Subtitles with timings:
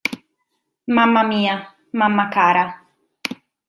[0.95, 1.55] Mamma mia,
[1.91, 2.65] mamma cara.